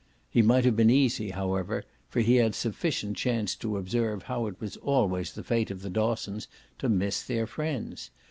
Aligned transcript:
He 0.31 0.41
might 0.41 0.65
have 0.65 0.75
been 0.75 0.89
easy, 0.89 1.29
however, 1.29 1.83
for 2.09 2.21
he 2.21 2.37
had 2.37 2.55
sufficient 2.55 3.17
chance 3.17 3.53
to 3.57 3.77
observe 3.77 4.23
how 4.23 4.47
it 4.47 4.59
was 4.59 4.75
always 4.77 5.31
the 5.33 5.43
fate 5.43 5.69
of 5.69 5.83
the 5.83 5.91
Dossons 5.91 6.47
to 6.79 6.89
miss 6.89 7.21
their 7.21 7.45
friends. 7.45 8.09